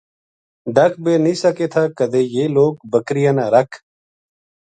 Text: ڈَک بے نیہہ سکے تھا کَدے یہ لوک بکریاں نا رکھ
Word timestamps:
ڈَک 0.75 0.93
بے 1.03 1.13
نیہہ 1.23 1.41
سکے 1.43 1.67
تھا 1.73 1.83
کَدے 1.97 2.21
یہ 2.33 2.45
لوک 2.55 2.75
بکریاں 2.91 3.33
نا 3.37 3.45
رکھ 3.55 3.75